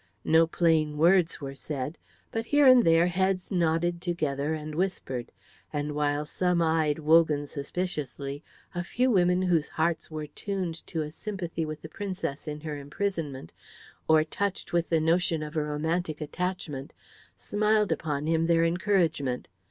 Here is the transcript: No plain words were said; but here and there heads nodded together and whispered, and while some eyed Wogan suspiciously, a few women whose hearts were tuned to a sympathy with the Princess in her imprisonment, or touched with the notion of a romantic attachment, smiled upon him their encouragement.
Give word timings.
No 0.25 0.47
plain 0.47 0.97
words 0.97 1.39
were 1.41 1.53
said; 1.53 1.99
but 2.31 2.47
here 2.47 2.65
and 2.65 2.83
there 2.83 3.05
heads 3.05 3.51
nodded 3.51 4.01
together 4.01 4.55
and 4.55 4.73
whispered, 4.73 5.31
and 5.71 5.91
while 5.91 6.25
some 6.25 6.59
eyed 6.59 6.97
Wogan 6.97 7.45
suspiciously, 7.45 8.43
a 8.73 8.83
few 8.83 9.11
women 9.11 9.43
whose 9.43 9.69
hearts 9.69 10.09
were 10.09 10.25
tuned 10.25 10.81
to 10.87 11.03
a 11.03 11.11
sympathy 11.11 11.65
with 11.65 11.83
the 11.83 11.87
Princess 11.87 12.47
in 12.47 12.61
her 12.61 12.77
imprisonment, 12.79 13.53
or 14.07 14.23
touched 14.23 14.73
with 14.73 14.89
the 14.89 14.99
notion 14.99 15.43
of 15.43 15.55
a 15.55 15.61
romantic 15.63 16.19
attachment, 16.19 16.93
smiled 17.35 17.91
upon 17.91 18.25
him 18.25 18.47
their 18.47 18.65
encouragement. 18.65 19.47